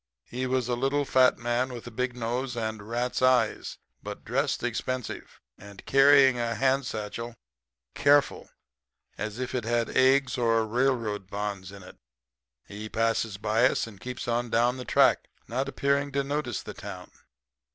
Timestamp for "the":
14.77-14.85, 16.63-16.73